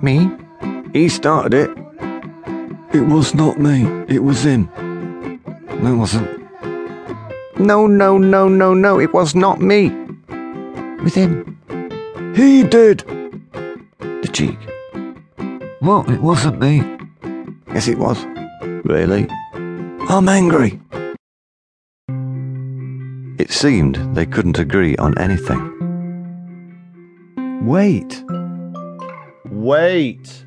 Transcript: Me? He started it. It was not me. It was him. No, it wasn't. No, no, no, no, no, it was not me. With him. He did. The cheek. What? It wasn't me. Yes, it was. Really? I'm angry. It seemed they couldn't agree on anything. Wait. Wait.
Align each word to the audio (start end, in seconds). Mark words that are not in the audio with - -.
Me? 0.00 0.30
He 0.92 1.08
started 1.08 1.54
it. 1.54 1.70
It 2.92 3.06
was 3.06 3.34
not 3.34 3.58
me. 3.58 3.84
It 4.08 4.22
was 4.22 4.44
him. 4.44 4.68
No, 5.82 5.94
it 5.94 5.96
wasn't. 5.96 7.58
No, 7.58 7.86
no, 7.86 8.18
no, 8.18 8.48
no, 8.48 8.74
no, 8.74 9.00
it 9.00 9.12
was 9.14 9.34
not 9.34 9.60
me. 9.60 9.90
With 11.02 11.14
him. 11.14 11.58
He 12.34 12.62
did. 12.62 12.98
The 14.00 14.28
cheek. 14.32 14.58
What? 15.80 16.08
It 16.10 16.20
wasn't 16.20 16.60
me. 16.60 16.82
Yes, 17.68 17.88
it 17.88 17.98
was. 17.98 18.24
Really? 18.84 19.26
I'm 20.08 20.28
angry. 20.28 20.80
It 23.38 23.50
seemed 23.50 23.96
they 24.14 24.26
couldn't 24.26 24.58
agree 24.58 24.96
on 24.96 25.16
anything. 25.18 25.70
Wait. 27.64 28.22
Wait. 29.62 30.44